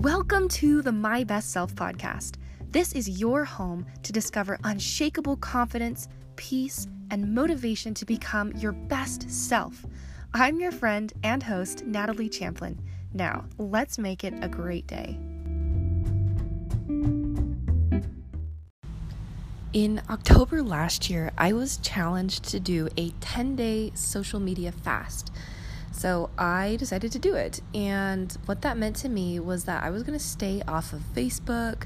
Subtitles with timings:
[0.00, 2.34] Welcome to the My Best Self podcast.
[2.70, 9.30] This is your home to discover unshakable confidence, peace, and motivation to become your best
[9.30, 9.86] self.
[10.34, 12.78] I'm your friend and host, Natalie Champlin.
[13.14, 15.18] Now, let's make it a great day.
[19.72, 25.32] In October last year, I was challenged to do a 10 day social media fast.
[25.96, 27.62] So I decided to do it.
[27.74, 31.00] And what that meant to me was that I was going to stay off of
[31.14, 31.84] Facebook,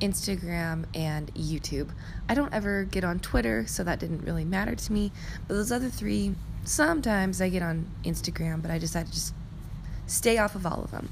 [0.00, 1.90] Instagram, and YouTube.
[2.28, 5.12] I don't ever get on Twitter, so that didn't really matter to me.
[5.46, 6.34] But those other three,
[6.64, 9.32] sometimes I get on Instagram, but I decided to just
[10.08, 11.08] stay off of all of them.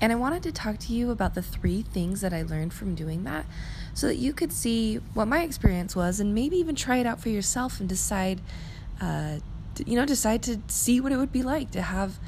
[0.00, 2.94] And I wanted to talk to you about the three things that I learned from
[2.94, 3.46] doing that
[3.94, 7.20] so that you could see what my experience was and maybe even try it out
[7.20, 8.40] for yourself and decide
[9.00, 9.40] uh,
[9.86, 12.18] you know, decide to see what it would be like to have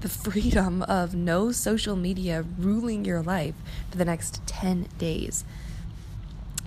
[0.00, 3.54] the freedom of no social media ruling your life
[3.90, 5.44] for the next 10 days.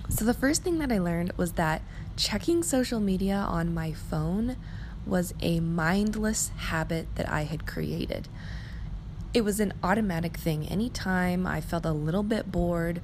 [0.08, 1.82] So, the first thing that I learned was that
[2.16, 4.56] checking social media on my phone
[5.06, 8.28] was a mindless habit that I had created.
[9.32, 10.68] It was an automatic thing.
[10.68, 13.00] Anytime I felt a little bit bored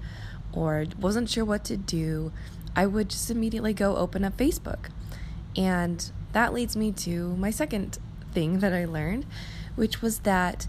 [0.53, 2.33] or wasn't sure what to do,
[2.77, 4.91] I would just immediately go open up Facebook.
[5.57, 7.99] And that leads me to my second
[8.33, 9.27] thing that I learned,
[9.75, 10.67] which was that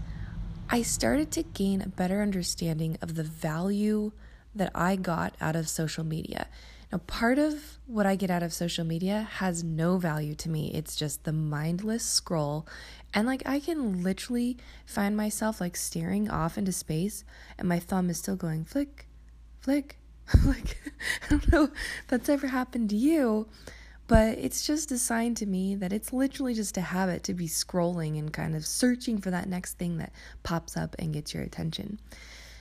[0.68, 4.12] I started to gain a better understanding of the value
[4.54, 6.48] that I got out of social media.
[6.90, 10.70] Now, part of what I get out of social media has no value to me.
[10.74, 12.66] It's just the mindless scroll.
[13.14, 17.24] And like, I can literally find myself like staring off into space,
[17.58, 19.06] and my thumb is still going flick,
[19.60, 19.98] flick.
[20.44, 20.76] like,
[21.24, 21.70] I don't know if
[22.08, 23.48] that's ever happened to you,
[24.08, 27.46] but it's just a sign to me that it's literally just a habit to be
[27.46, 31.42] scrolling and kind of searching for that next thing that pops up and gets your
[31.42, 31.98] attention.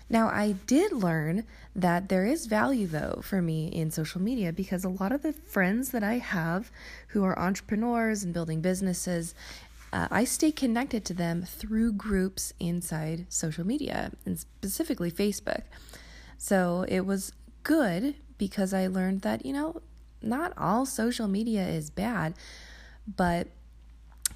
[0.10, 4.84] Now, I did learn that there is value though for me in social media because
[4.84, 6.70] a lot of the friends that I have
[7.08, 9.34] who are entrepreneurs and building businesses,
[9.94, 15.64] uh, I stay connected to them through groups inside social media and specifically Facebook.
[16.38, 17.32] So it was
[17.64, 19.82] good because I learned that, you know,
[20.22, 22.34] not all social media is bad,
[23.08, 23.48] but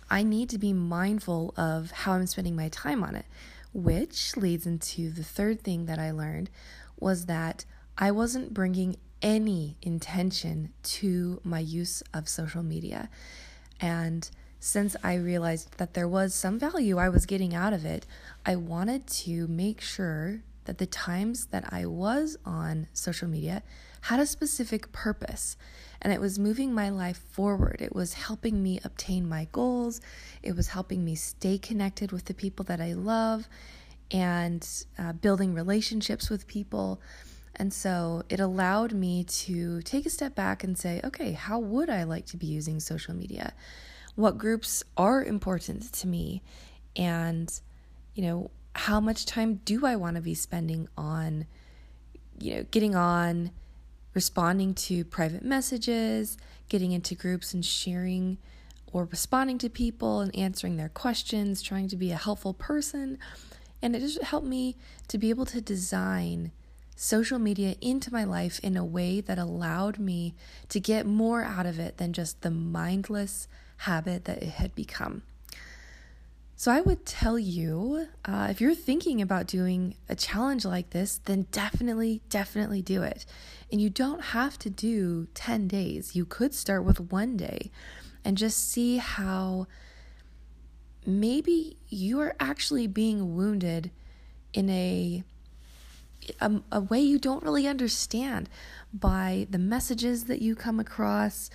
[0.09, 3.25] I need to be mindful of how I'm spending my time on it,
[3.73, 6.49] which leads into the third thing that I learned
[6.99, 7.65] was that
[7.97, 13.09] I wasn't bringing any intention to my use of social media.
[13.79, 14.29] And
[14.59, 18.05] since I realized that there was some value I was getting out of it,
[18.45, 23.63] I wanted to make sure that the times that I was on social media
[24.01, 25.57] had a specific purpose
[26.01, 27.77] and it was moving my life forward.
[27.79, 30.01] It was helping me obtain my goals,
[30.43, 33.47] it was helping me stay connected with the people that I love
[34.11, 34.67] and
[34.99, 37.01] uh, building relationships with people.
[37.55, 41.89] And so it allowed me to take a step back and say, okay, how would
[41.89, 43.53] I like to be using social media?
[44.15, 46.43] What groups are important to me?
[46.95, 47.51] And,
[48.13, 51.45] you know, how much time do I want to be spending on,
[52.39, 53.51] you know, getting on
[54.13, 56.37] responding to private messages,
[56.69, 58.37] getting into groups and sharing
[58.91, 63.17] or responding to people and answering their questions, trying to be a helpful person.
[63.81, 64.75] And it just helped me
[65.07, 66.51] to be able to design
[66.95, 70.33] social media into my life in a way that allowed me
[70.69, 73.47] to get more out of it than just the mindless
[73.79, 75.23] habit that it had become.
[76.57, 81.19] So, I would tell you uh, if you're thinking about doing a challenge like this,
[81.25, 83.25] then definitely, definitely do it.
[83.69, 86.15] And you don't have to do 10 days.
[86.15, 87.71] You could start with one day
[88.23, 89.67] and just see how
[91.05, 93.91] maybe you are actually being wounded
[94.53, 95.23] in a,
[96.39, 98.49] a, a way you don't really understand
[98.93, 101.49] by the messages that you come across,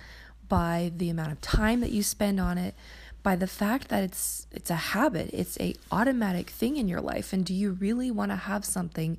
[0.47, 2.75] by the amount of time that you spend on it
[3.23, 7.33] by the fact that it's it's a habit it's a automatic thing in your life.
[7.33, 9.17] And do you really want to have something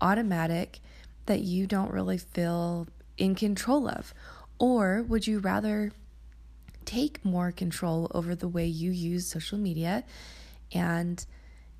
[0.00, 0.80] automatic
[1.26, 4.12] that you don't really feel in control of?
[4.58, 5.92] Or would you rather
[6.84, 10.04] take more control over the way you use social media?
[10.72, 11.24] And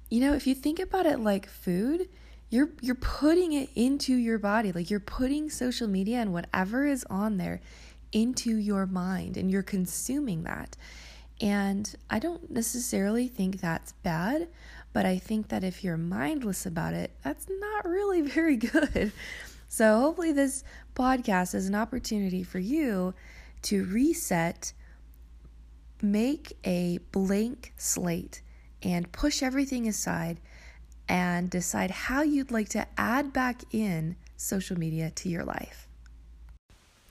[0.08, 2.08] you know if you think about it like food
[2.50, 7.04] you're you're putting it into your body like you're putting social media and whatever is
[7.10, 7.60] on there
[8.12, 10.76] into your mind and you're consuming that
[11.40, 14.48] and I don't necessarily think that's bad,
[14.92, 19.12] but I think that if you're mindless about it, that's not really very good.
[19.68, 23.14] So, hopefully, this podcast is an opportunity for you
[23.62, 24.72] to reset,
[26.00, 28.40] make a blank slate,
[28.82, 30.40] and push everything aside
[31.08, 35.85] and decide how you'd like to add back in social media to your life.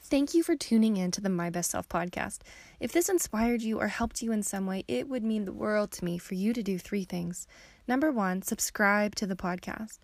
[0.07, 2.41] Thank you for tuning in to the My Best Self podcast.
[2.79, 5.91] If this inspired you or helped you in some way, it would mean the world
[5.93, 7.47] to me for you to do three things.
[7.87, 9.97] Number one, subscribe to the podcast.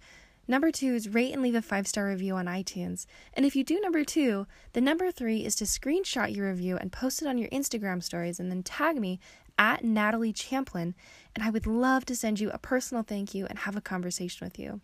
[0.47, 3.05] Number two is rate and leave a five star review on iTunes.
[3.35, 6.91] And if you do number two, the number three is to screenshot your review and
[6.91, 9.19] post it on your Instagram stories and then tag me
[9.59, 10.95] at Natalie Champlin.
[11.35, 14.47] And I would love to send you a personal thank you and have a conversation
[14.47, 14.81] with you.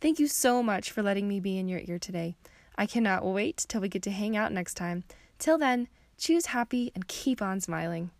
[0.00, 2.36] Thank you so much for letting me be in your ear today.
[2.78, 5.04] I cannot wait till we get to hang out next time.
[5.38, 5.88] Till then,
[6.18, 8.10] choose happy and keep on smiling.